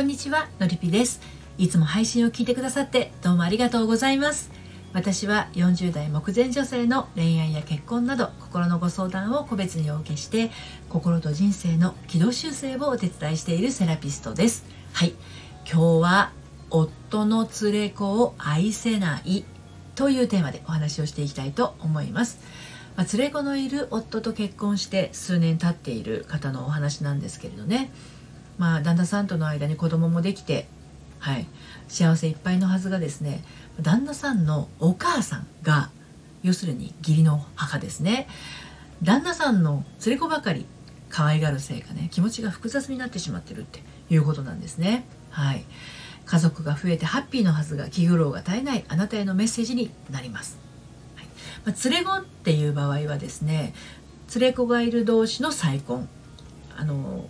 [0.00, 1.20] こんにちはのりぴです。
[1.58, 4.50] いつも配信を聞いてくださってどうもありがとうございます。
[4.94, 10.50] 私は40代目前女性の恋愛や結婚など心のご相談を個別にお受けして
[10.88, 14.64] 心と人生の軌道修正をお手伝いしているセラピストです。
[14.94, 15.12] はい。
[15.70, 16.32] 今日は
[16.70, 19.44] 夫の連れ子を愛せない
[19.96, 22.38] というテーマでお話をしていきたいと思います。
[22.96, 27.92] まあ、連れ子のいる夫と結婚して数年経っている方のお話なんですけれどね、
[28.60, 30.68] まあ、旦那さんとの間に子供もできて、
[31.18, 31.46] はい、
[31.88, 33.42] 幸せいっぱいのはずがですね
[33.80, 35.88] 旦那さんのお母さんが
[36.42, 38.28] 要するに義理の母ですね。
[39.02, 40.66] 旦那さんの連れ子ばかり
[41.08, 45.06] 可愛がるせいかね気持ちが複雑になってしまってるっていうことなんですね。
[45.30, 45.64] はい。
[46.26, 50.58] 家族が増えてハッピーのはずが気苦労が絶えないあなたへのメッセージになります。
[51.16, 51.26] はい。
[51.64, 53.72] まあ、連れ子っていう場合はですね
[54.34, 56.06] 連れ子がいる同士の再婚。
[56.76, 57.26] あの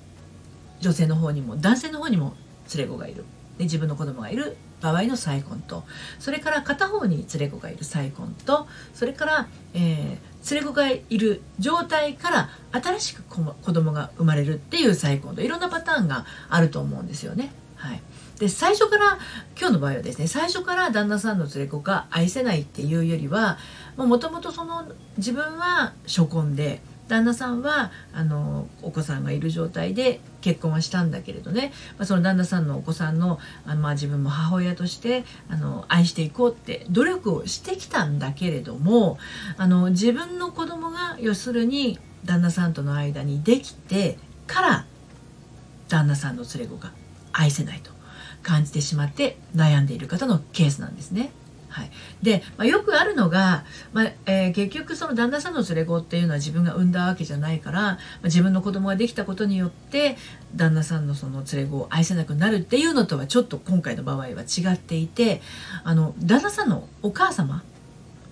[0.81, 2.35] 女性の方にも男性の方にも
[2.75, 3.25] 連れ子がいる。
[3.59, 4.57] で自分の子供がいる。
[4.81, 5.85] 場合の再婚と。
[6.19, 8.67] それから片方に連れ子がいる再婚と。
[8.95, 15.43] それから、えー、連れ子がいる状態から新しく子供が生まれるっていう再婚と。
[15.43, 17.53] いろんなパターンがあると思うんですよね。
[17.77, 18.03] はい、
[18.39, 19.19] で最初から
[19.59, 23.57] 今日の場合はですね最初から旦那さんの連れ子が愛せないっていうよりは
[23.97, 24.85] もともとその
[25.17, 39.19] 自分は初婚で旦那さんはあのお子さんがいる状態で結婚はしたんだけれどね、まあ、その旦那さんのお子さんのあの、まあ、自分も母親としてあの愛していこうって努力をしてきたんだけれども
[39.57, 44.17] あの自分の子供が要するに旦那さんとの間にできて
[44.47, 44.87] から
[45.89, 46.93] 旦那さんの連れ子が
[47.33, 47.91] 愛せないと
[48.45, 51.33] 感じてしまって悩んでいる方のケースなんですね。
[51.71, 51.91] はい、
[52.21, 60.17] で、まあ、よくあるのが、まあ、えー、結局その旦那さんの連れ子っていうのは自分が産んだわけじゃないから、まあ、自分の子供ができたことによって
[60.55, 65.41] 旦那さんのその連れ子を愛せなくなるっていうのとはちょっと今回の場合は違っていて
[65.85, 67.63] あの旦那さんのお母様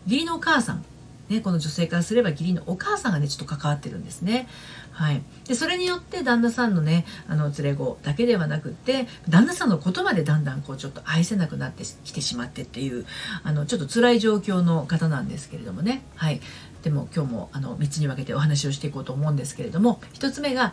[0.07, 0.85] 義理のお母さん
[1.29, 4.49] ね、この女性からすれば義理のお母さんがねちょっと関わってるんですね。
[4.93, 13.07] はい、でそれによって旦那さんのねあの連れ子だけではなくって旦那さんのことまでだんだんこうちょっと愛せなくなってきてしまってっていう
[13.45, 16.03] あのちょっと辛い状況の方なんですけれどもね。
[16.17, 16.41] はい、
[16.83, 20.73] でも今日もあの3つに分けてお話をしていこうと思うんですけれども1つ目が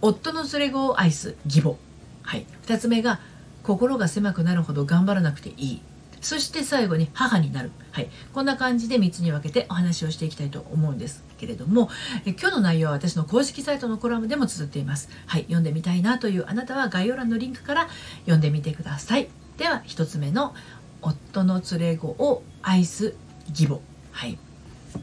[0.00, 1.76] 夫の連れ子を愛す義母、
[2.22, 3.20] はい、2つ目が
[3.62, 5.82] 心が狭くなるほど頑張らなくていい。
[6.24, 11.90] そして最後に母になる、はい、こんな感じで3つに分けてお話をしていきたいと思うんですけれども
[12.24, 17.88] え今日の内容は私の公式サイトのコラムでも綴っています、はい、読んでみたいなというあなたは概要欄のリンクから
[18.20, 19.28] 読んでみてください。
[19.58, 20.54] では1つ目の
[21.02, 23.14] 夫の連れ子を愛す
[23.50, 23.80] 義母。
[24.12, 24.38] はい。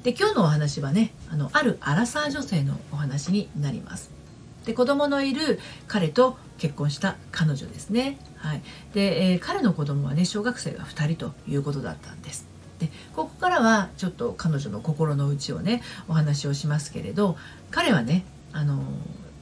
[0.03, 4.20] で今日のお話はねあのあるアラサー女性のお話になります。
[4.65, 8.19] で子供のいる彼と結婚した彼女ですね。
[8.37, 8.61] はい、
[8.93, 12.47] で、えー、彼の子供はね小学生が2人ということだったんです。
[12.79, 17.37] でここからはちょっと彼女の心の内をねお話をしますけれど
[17.69, 18.83] 彼はねあの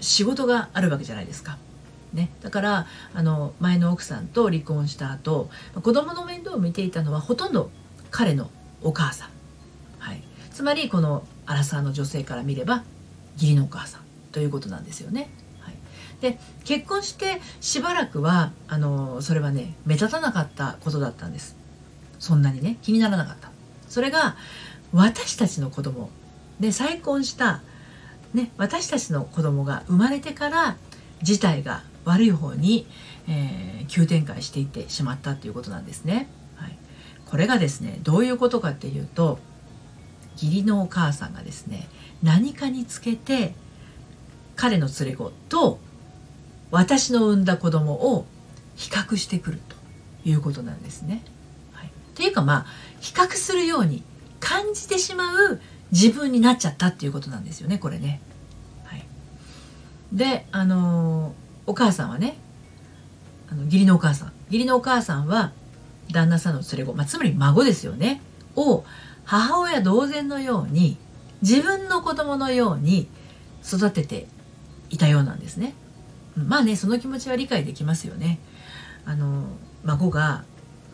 [0.01, 1.57] 仕事があるわけじゃないですか。
[2.13, 7.69] ね、だからあの前の奥さんと離婚した後子供の面倒を見ていたのはほとんど
[8.09, 8.49] 彼の
[8.81, 9.29] お母さん、
[9.99, 12.83] はい、つまりこのアラサーの女性から見れば
[13.35, 15.29] 義理のお母さんということなんですよね。
[15.61, 15.75] はい、
[16.21, 21.55] で結婚してしばらくはあのそれはね目立たなかったことだったんです。
[22.19, 23.49] そんなにね気にならなかった。
[23.87, 24.35] それが
[24.93, 26.09] 私たちの子供。
[26.59, 27.61] で再婚した、
[28.33, 30.77] ね、私たちの子供が生まれてから
[31.21, 32.85] 事態が悪い方に、
[33.27, 36.27] えー、急展開していってしまったということなんですね。
[36.55, 36.77] はい、
[37.25, 39.39] これがですねどういうことかっていうと
[40.33, 41.87] 義理のお母さんがですね
[42.23, 43.53] 何かにつけて
[44.59, 45.79] 彼の連れ子と
[46.69, 48.25] 私の産んだ子供を
[48.75, 51.23] 比較してくるということなんですね。
[51.71, 52.65] はい、っていうかまあ
[52.99, 54.03] 比較するように
[54.41, 55.61] 感じてしまう
[55.93, 58.19] 自分になっちゃったっていうことなんですよねこれね。
[58.83, 59.05] はい、
[60.11, 61.33] であの
[61.65, 62.35] お母さんはね
[63.49, 65.53] あの義理のお母さん義理のお母さんは
[66.11, 68.21] 旦那さんの連れ子、まあ、つまり孫ですよね
[68.57, 68.83] を
[69.23, 70.97] 母親同然のように
[71.41, 73.07] 自分の子供のように
[73.63, 74.27] 育てて
[74.89, 75.73] いたようなんですね。
[76.37, 78.39] まあねその気持ちは理解できますよね。
[79.05, 79.45] あの
[79.83, 80.43] 孫が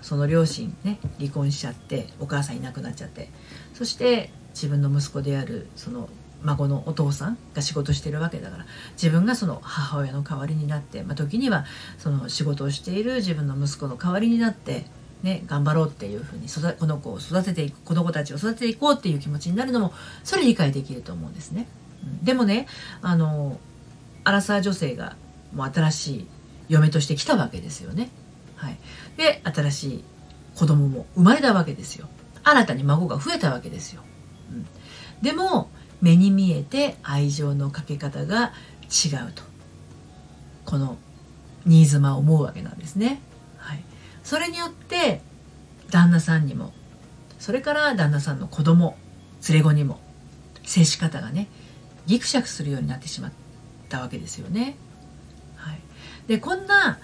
[0.01, 3.29] その両親ね離婚しちゃってお母さんいなくなっちゃって
[3.73, 6.07] そして自分の息子であるその
[6.43, 11.65] 孫のお父さんが仕事してるわけだから自分がその母親の代わりになって、まあ、時には
[11.97, 14.85] その仕事をしている自分の息子の代わりになって、
[15.23, 19.93] ね、頑張ろうっていうふうに育この子を育てていくこの子たちを育てていこうっていう気持ちになるのも
[20.23, 21.67] それ理解できると思うんですね。
[22.21, 22.67] でもね
[23.01, 23.59] あの
[24.25, 25.15] アラサー女性が
[25.53, 26.27] もう新しい
[26.67, 28.09] 嫁として来たわけですよね。
[28.57, 28.77] はい、
[29.17, 30.03] で新しい
[30.55, 32.09] 子供も生まれたわけですよ。
[32.43, 34.01] 新たに孫が増えたわけですよ。
[34.51, 34.67] うん、
[35.21, 35.69] でも
[36.01, 38.51] 目に見えて愛情のかけ方が
[38.83, 39.43] 違うと
[40.65, 40.97] この
[41.65, 43.21] 新妻は思うわけなんですね。
[43.57, 43.83] はい、
[44.23, 45.21] それによって
[45.91, 46.73] 旦那さんにも
[47.39, 48.97] それから旦那さんの子供
[49.47, 49.99] 連れ子にも
[50.63, 51.47] 接し方がね
[52.07, 53.44] ギクシャクするようになってしまった
[53.87, 54.77] たわけですよね。
[55.55, 55.79] はい、
[56.27, 56.99] でこんな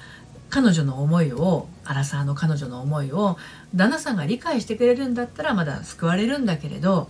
[0.50, 3.38] 彼女の思いをアラサーの彼女の思いを
[3.74, 7.10] 旦那さんが理解してくれるんだったらまだ救われるんだけれど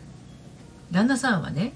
[0.91, 1.73] 旦那さんはね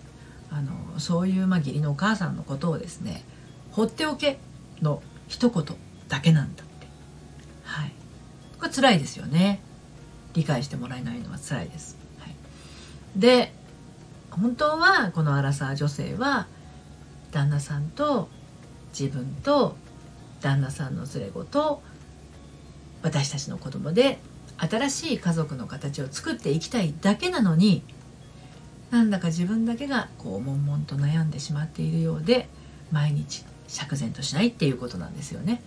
[0.52, 3.24] あのそういう、まあ、義理のお母さんのことをですね
[3.72, 4.40] 放っておけ
[4.82, 5.66] の一言
[6.08, 6.88] だけなんだって。
[7.64, 7.92] はい。
[8.60, 9.60] これ辛いですよね。
[10.36, 12.36] 理解してもらえないのは辛いです、はい、
[13.16, 13.54] で
[14.30, 16.48] 本当はこのアラサー女性は
[17.36, 18.30] 旦那さんと
[18.98, 19.76] 自分と
[20.40, 21.82] 旦那さんの連れ子と
[23.02, 24.20] 私たちの子供で
[24.58, 27.84] 新しい家族の形を作っていきたいだけなのに
[28.90, 32.48] なんだか自分だけがこう悶々と悩んでしまっているようで
[32.94, 35.62] 毎日釈然としないっていうことなんですよね。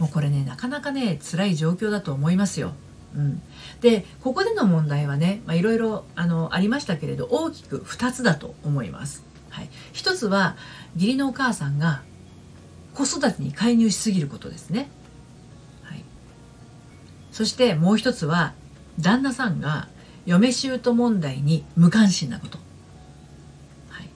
[0.00, 2.72] もうこれねなかなかね辛い状況だと思いますよ。
[3.14, 3.42] うん、
[3.80, 9.31] でここでの問題はねいろいろありましたけれど大きく2つだと思います。
[9.52, 10.56] はい、1つは
[10.94, 12.02] 義理のお母さんが
[12.94, 14.90] 子育てに介入しすぎることですね。
[15.82, 16.04] はい、
[17.30, 18.54] そしてもう一つは
[18.98, 19.88] 旦那さんが
[20.26, 22.58] 嫁姑問題に無関心なこと。
[23.90, 24.08] はい、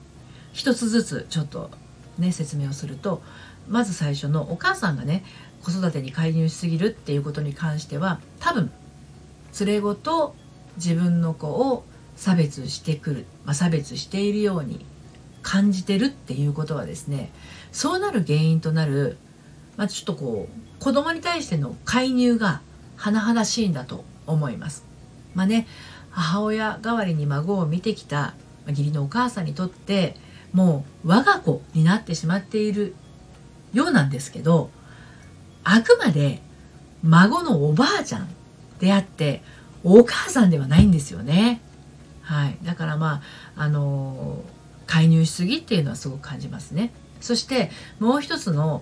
[0.53, 1.69] 一つずつちょっと
[2.17, 3.21] ね説明をすると
[3.69, 5.23] まず最初のお母さんがね
[5.63, 8.71] 子育てに介入しすぎるっていうことに関しては多分
[9.59, 10.35] 連れ子と
[10.77, 11.83] 自分の子を
[12.15, 14.85] 差別してくる、まあ、差別しているように
[15.47, 17.31] 感じてるっていうことはですね
[17.71, 19.17] そうなる原因となる、
[19.77, 22.59] まあ、ちょっとこう子供に対しての介入が
[22.97, 24.83] 甚だしいんだと思います。
[25.35, 25.65] まあね
[26.09, 28.33] 母親代わりに孫を見てきた
[28.67, 30.17] 義理のお母さんにとって
[30.51, 32.93] もう我が子になってしまっている
[33.71, 34.69] ようなんですけど
[35.63, 36.41] あくまで
[37.03, 38.27] 孫のおばあちゃん
[38.79, 39.41] であって
[39.85, 41.61] お母さんではないんですよね。
[42.21, 43.21] はい、だからま
[43.55, 44.43] ああの
[44.87, 46.91] 介入しすぎっていうのはすごく感じますね。
[47.21, 47.69] そして
[47.99, 48.81] もう一つの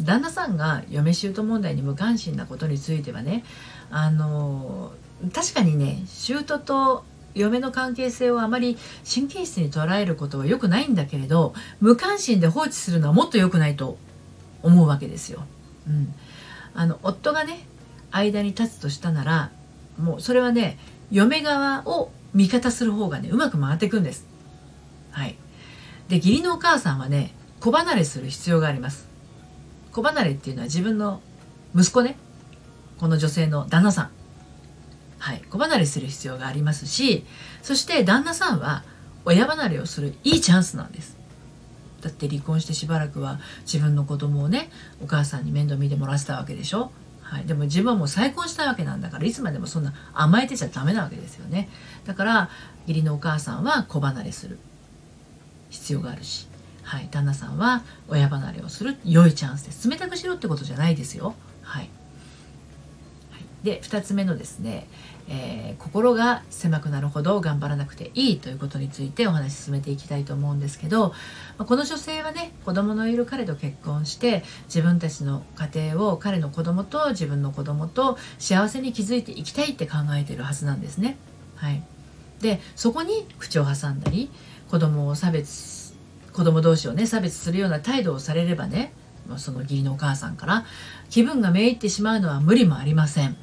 [0.00, 3.44] 旦那さんが嫁姑問題に無関心なことについてはね
[3.90, 4.92] あの
[5.32, 7.04] 確かにね姑と
[7.34, 8.76] 嫁の関係性をあまり
[9.12, 13.98] 神経質に捉えることは良くないんだけれど無関心で放置するのはもっと良くないと
[14.62, 15.44] 思うわけですよ。
[15.86, 16.14] うん、
[16.74, 17.66] あの夫がね
[18.10, 19.50] 間に立つとしたなら
[19.98, 20.78] もうそれはね
[21.10, 24.26] 嫁側を味方する方がねうまく回っていくんです。
[25.10, 25.36] はい、
[26.08, 29.08] で義理のお母さんはね子離れする必要があります。
[29.92, 31.20] 子離れっていうのは自分の
[31.74, 32.16] 息子ね。
[32.98, 34.10] この女性の旦那さん。
[35.18, 37.24] はい、子離れする必要がありますし
[37.62, 38.84] そして旦那さんは
[39.24, 41.16] 親離れをするいいチャンスなんです。
[42.02, 44.68] だって離婚してしばらくは自分の子供をね
[45.02, 46.92] お母さんに面倒見てもらってたわけでしょ。
[47.22, 51.70] はい、でも自分はもう再婚したわけなんだからいつまでもそんな甘えてちゃダメなわけですよね。
[52.04, 52.50] だから
[52.86, 54.58] 義理のお母さんは子離れする。
[55.74, 56.46] 必要があるし、
[56.82, 61.34] はい、旦那さんは親離れをする良いチャンスです冷たくしろってことじゃないですよ。
[61.62, 61.90] はい、
[63.62, 64.86] で2つ目のですね
[65.26, 71.14] えー、心が狭くなるほど頑張らなくていいということについてお話し進めていきたいと思うんですけど、
[71.56, 81.16] まこの女性はね子供のいる彼と結婚して自分たちの家庭を彼の子供と自分の子供と幸せに築いていきたいって考えてるはずなんですね。
[81.56, 81.82] はい、
[82.40, 84.30] でそこに口を挟んだり
[84.74, 85.94] 子供を差別
[86.32, 88.92] 子供同士をね差別するような態度をされればね
[89.36, 90.64] その義理のお母さんから
[91.10, 93.36] 気分がめいってしまうのは無理もありません。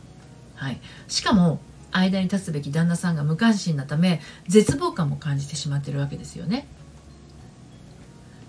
[0.55, 1.61] はい、しかも
[1.93, 4.19] 間に立つべき旦那さんが無関心なため
[4.49, 6.67] 絶望感も感じてしまってるわけですよね。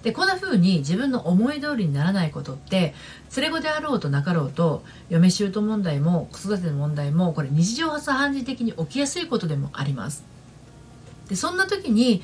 [0.02, 2.94] でこんな風に自分の思い通りにならないことって
[3.36, 10.32] 連れ子であろうとなかろうと嫁姑問題も子育ての問題もこれ日常茶飯事的に起きやすいことでもあります。
[11.28, 12.22] でそんな時に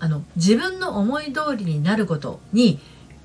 [0.00, 2.78] あの自分の思い通りになることに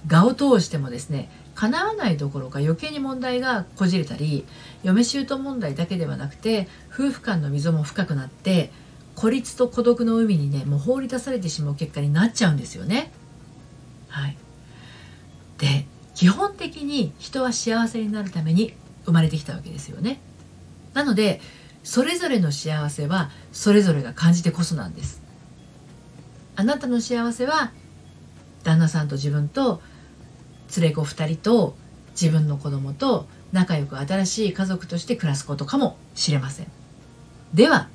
[0.09, 4.45] 我を通してもですね叶わないどころか余計に問題がこじれたり
[4.81, 8.71] 嫁姑問題だけではなくて夫婦間の溝も深くなって
[9.15, 13.11] 孤立と孤独の海にねもう放り出されてしまう結果になっちゃうんですよね。
[14.09, 14.37] はい、
[15.59, 18.73] で基本的に人は幸せになるために
[19.05, 20.19] 生まれてきたわけですよね。
[20.93, 21.41] なので
[21.83, 25.22] それぞれの幸せはそれぞれが感じてこそなんです。
[26.55, 27.71] あなたの幸せは
[28.63, 29.81] 旦那さんと自分と
[30.77, 31.75] 連れ子2人と
[32.11, 36.67] 自分の子供と仲良く新しい家族として暮らすことかもしれません。
[37.53, 37.89] では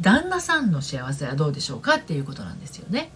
[0.00, 3.10] 旦那さんの幸せはどうでしょうかっていうことなんですよね。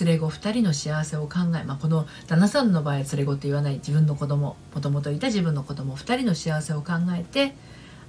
[0.00, 7.54] 連れ子2人の幸せを考え、まあ、この旦那さんの場合は連れ子って言わない自分の子供もともといた自分の子供2人の幸せを考えて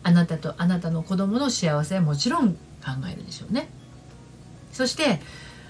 [0.01, 2.57] あなたとあなたの子供の幸せはもちろん考
[3.11, 3.69] えるでしょうね。
[4.75, 5.21] そして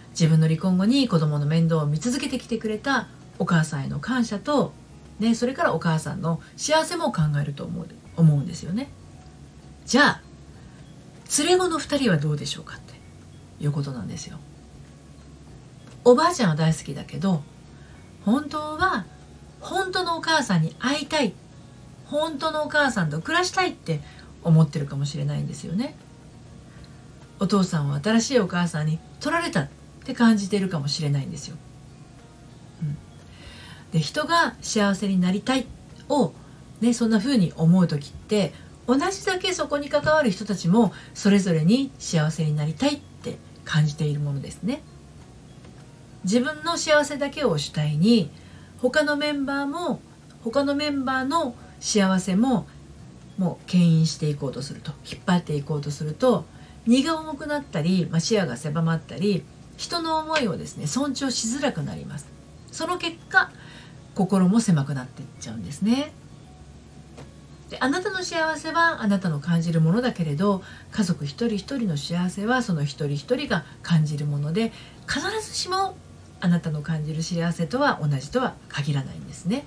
[0.09, 3.07] 自分の離婚後に子供の面倒を見続けてきてくれた
[3.38, 4.74] お母さんへの感謝と、
[5.19, 8.89] ね、それからお母さんの幸せも考えると思う思うんですよね。
[9.85, 10.21] じゃあ
[11.38, 12.95] 連れ子の2人はどうでしょうかって
[13.59, 14.39] いうことなんですよ。
[16.03, 17.43] おばあちゃんは大好きだけど
[18.24, 19.05] 本当は
[19.59, 21.33] 本当のお母さんに会いたい
[22.05, 24.00] 本当のお母さんと暮らしたいって
[24.43, 25.95] 思ってるかもしれないんですよね。
[27.45, 29.69] お父さんは新しいお母さんに取られたっ
[30.03, 31.57] て感じているかもしれないんですよ、
[32.81, 32.97] うん、
[33.91, 35.67] で人が幸せになりたい
[36.09, 36.33] を、
[36.81, 38.51] ね、そんな風に思う時って
[38.87, 44.81] 同じだけそこに関わる人たちもそれぞれに幸せになりたいって感じているものですね。
[46.23, 48.31] 自分の幸せだけを主体に
[48.79, 49.99] 他のメンバーも
[50.43, 52.67] 他のメンバーの幸せも
[53.37, 56.45] もう牽引していこうとすると引っ張っていこうとすると
[56.85, 59.43] 荷が重くなったり、まあ、視野が狭まったり
[59.77, 62.27] 人の思いをですね尊重しづらくなります
[62.71, 63.51] その結果
[64.13, 66.13] 心も狭くなっていっちゃうんですね
[67.69, 70.61] であなたの幸せはあなたの感じるものだけれど
[70.91, 74.71] 家族一人一人の幸せはその一人一人が感じるもので
[75.07, 75.97] 必ずしも
[76.39, 79.65] あなたの感じる幸せとは同じとは限らないんですね。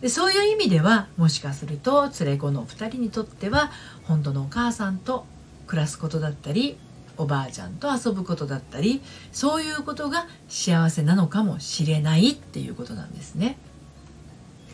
[0.00, 3.70] でそういう意味ではもしかすると連れ子の2人にとっては
[4.04, 5.26] 本当のお母さんと
[5.70, 6.76] 暮らすことだったり
[7.16, 9.00] おばあちゃんと遊ぶことだったり
[9.30, 13.56] そういうことが幸せなのかもしれないっていうことなんですね。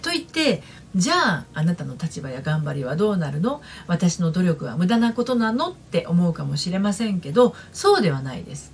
[0.01, 0.63] と言って
[0.95, 3.61] じゃああなたの立場や頑張りはどうなるの？
[3.89, 8.73] 私の努力は無駄なことなのって思うかもしれませんけどそうではないです。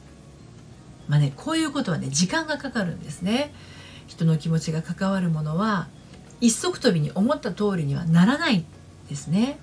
[1.09, 3.53] まあねこういうことはね時間がかかるんですね。
[4.07, 5.89] 人の気持ちが関わるものは
[6.41, 8.65] 一足飛びに思った通りにはならない
[9.09, 9.59] ですね。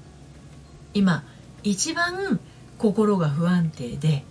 [0.94, 1.24] 今
[1.62, 2.40] 一番
[2.80, 4.24] 心が不安定で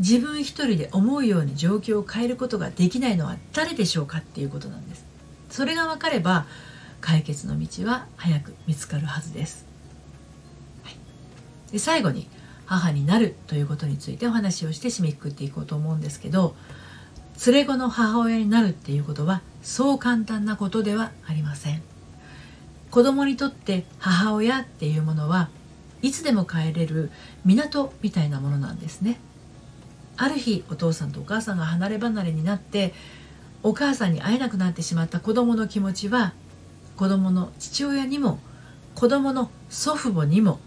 [0.00, 5.04] 自分一人で思うように状況を変えることができないのは誰でしょうかっていうことなんです。
[5.50, 6.46] それが分かれば
[7.00, 9.66] 解決の道は早く見つかるはずです。
[10.82, 10.94] はい、
[11.72, 12.28] で最後に
[12.66, 16.56] 母になるということについてお話をして締めくくっていこうと思うんですけど
[17.46, 21.82] 連れ子の母親になるっていうことはそう簡単なことではありません
[22.90, 25.48] 子供にとって母親っていうものは
[26.04, 27.10] いつでも帰れる
[27.46, 29.18] 港みたいなものなんですね
[30.18, 32.92] ある日お父さんとお母さんが離れ離れになって
[33.62, 36.34] お母さんに会えなくなってしまった子供の気持ちは
[36.96, 38.38] 子供の父親にも
[38.94, 40.60] 子供の祖父母にも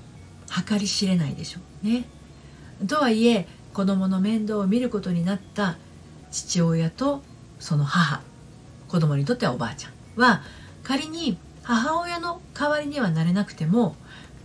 [0.68, 2.06] 計り知れないでしょうね。
[2.88, 5.78] とはいえ子供の面倒を見ることになった
[6.32, 7.22] 父親と
[7.60, 8.22] その母
[8.88, 10.42] 子供にとってはおばあちゃんは
[10.84, 13.96] 仮に母親の代わりにはなれなくても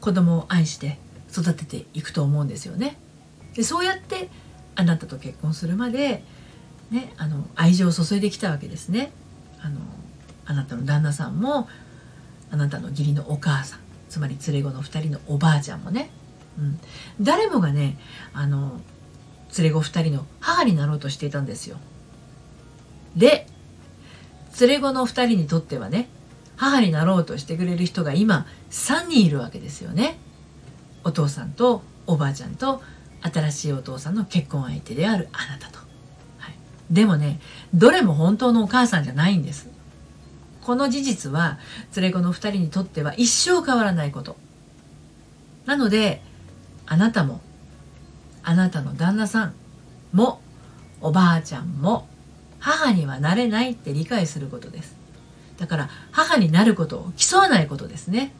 [0.02, 0.98] 子供を愛して
[1.30, 2.98] 育てていくと思うんですよね。
[3.54, 4.28] でそうやって
[4.74, 6.24] あなたと結婚するまで、
[6.90, 9.12] ね、あの愛情を注いできたわけですね。
[9.60, 9.78] あの
[10.44, 11.68] あなたの旦那さんも
[12.50, 13.78] あなたの義理のお母さん
[14.08, 16.10] つまり連れ子の2人のおばあちゃんもね、
[16.58, 16.80] うん、
[17.20, 17.96] 誰もがね
[18.34, 18.80] あの
[19.56, 21.76] 連れ子2人の母になろうとしていたんですよ。
[23.16, 23.46] で
[24.60, 26.08] 連れ子の2人にとってはね
[26.62, 30.16] 母になろうとしてくれる人が今3人いるわけですよね。
[31.02, 32.80] お父さんとおばあちゃんと
[33.20, 35.80] 新しいお父さんの結婚相手であるあなたと。
[36.38, 36.54] はい、
[36.88, 37.40] でもね
[37.74, 39.68] どれも本当のお母さんじゃないんです。
[40.60, 41.58] この事実は
[41.96, 44.36] 連れ子の2人にとっては一生変わらないこと
[45.66, 46.22] なので
[46.86, 47.40] あなたも
[48.44, 49.54] あなたの旦那さん
[50.12, 50.40] も
[51.00, 52.06] おばあちゃんも
[52.60, 55.01] 母にはなれないって理解することです
[55.58, 58.32] だから母になることを競わないことですね。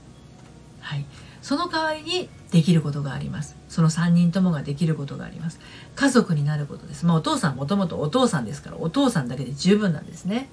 [0.81, 1.05] はい。
[1.41, 3.57] その代わりにできることがあります。
[3.69, 5.61] その3人ともができることがあります。
[5.95, 7.07] 家族になることです。
[7.07, 10.49] まあお父さんもともとお父さんですからお父さんだけで十分なんですね。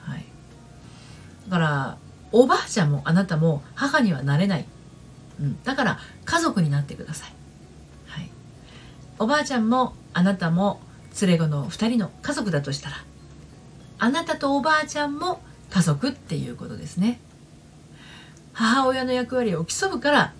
[0.00, 0.24] はい。
[1.48, 1.98] だから
[2.34, 4.66] おばあちゃんもあなたも母にはなれない、
[5.40, 7.32] うん、だから家族になってください、
[8.08, 8.30] はい、
[9.20, 10.80] おばあちゃんもあなたも
[11.22, 12.96] 連れ子の2人の家族だとしたら
[14.00, 15.40] あなたとおばあちゃんも
[15.74, 17.18] 家族っていうことですね。
[18.52, 20.32] 母親の役割を競うから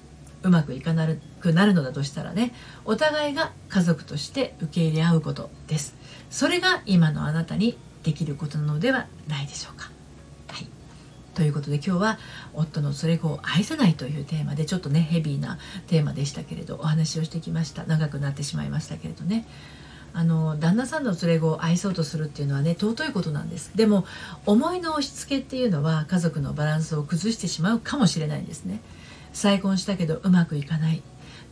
[0.44, 1.08] うまくいかな
[1.40, 5.96] くなるのだとしたらねお互いが家族として受け入れ合うことです。
[6.30, 9.90] それが今のあなたにできることなのではないでしょうか。
[10.50, 10.68] はい、
[11.34, 12.18] ということで今日は
[12.52, 17.82] 夫の連れ子を愛せないというテーマでちょっとねヘビーなテーマでしたけれどお話をしてきました。
[17.82, 19.48] 長くなってしまいましたけれどね。
[20.16, 23.72] あの旦那さんの連れ子を愛そうとするっていうのはね尊いことなんです。
[23.74, 24.06] でも
[24.46, 28.80] 思いの押し付けっていうのは家族のバランスを崩してしまうかもしれないんですね。
[29.32, 31.02] 再婚したけどうまくいかない。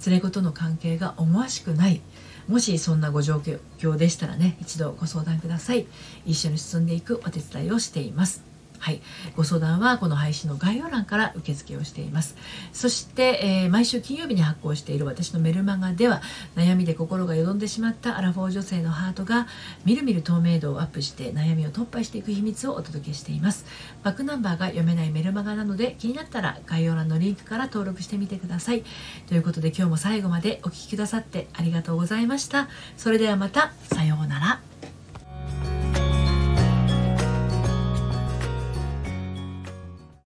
[0.06, 2.00] 連れ子との関係が思わしくない。
[2.48, 3.38] もしそんなご状
[3.78, 5.86] 況でしたらね一度ご相談ください。
[6.24, 8.51] 一緒に進んでいくお手伝いをしています。
[8.82, 9.00] はい、
[9.36, 12.34] ご相談はこの配信の概要欄から受付をしています。
[12.72, 16.20] そして、えー、毎週金曜日に発行している私のメルマガでは
[16.56, 19.46] 悩みで心がよどんでしまったアラフォー女性のハートが
[19.84, 23.66] みるみる透明度をアップして悩みを突破していく秘密をお届けしています。
[24.02, 28.82] バックナンバーが読めないメルマガなので気になったら概要欄のリンクから登録してみてください。
[29.28, 32.68] ということで今日も最後までお聴きくださってありがとうございました。
[32.96, 34.71] それではまたさようなら。